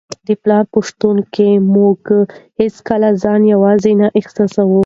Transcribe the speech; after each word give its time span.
د 0.27 0.29
پلار 0.43 0.63
په 0.73 0.79
شتون 0.87 1.17
کي 1.33 1.49
موږ 1.73 1.99
هیڅکله 2.59 3.09
ځان 3.23 3.41
یوازې 3.53 3.91
نه 4.01 4.07
احساسوو. 4.19 4.79